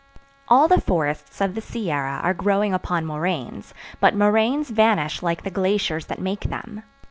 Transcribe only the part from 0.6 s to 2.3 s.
the forests of the Sierra